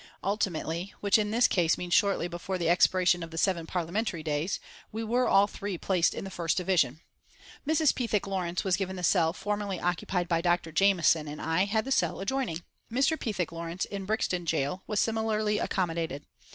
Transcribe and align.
Ultimately, 0.23 0.95
which 0.99 1.19
in 1.19 1.29
this 1.29 1.47
case 1.47 1.77
means 1.77 1.93
shortly 1.93 2.27
before 2.27 2.57
the 2.57 2.67
expiration 2.69 3.21
of 3.21 3.29
the 3.29 3.37
seven 3.37 3.67
Parliamentary 3.67 4.23
days, 4.23 4.59
we 4.91 5.03
were 5.03 5.27
all 5.27 5.45
three 5.45 5.77
placed 5.77 6.15
in 6.15 6.23
the 6.23 6.31
first 6.31 6.57
division. 6.57 7.01
Mrs. 7.67 7.93
Pethick 7.93 8.25
Lawrence 8.25 8.63
was 8.63 8.77
given 8.77 8.95
the 8.95 9.03
cell 9.03 9.31
formerly 9.31 9.79
occupied 9.79 10.27
by 10.27 10.41
Dr. 10.41 10.71
Jameson 10.71 11.27
and 11.27 11.39
I 11.39 11.65
had 11.65 11.85
the 11.85 11.91
cell 11.91 12.19
adjoining. 12.19 12.63
Mr. 12.91 13.15
Pethick 13.15 13.51
Lawrence, 13.51 13.85
in 13.85 14.05
Brixton 14.05 14.45
Gaol, 14.45 14.81
was 14.87 14.99
similarly 14.99 15.59
accommodated. 15.59 16.25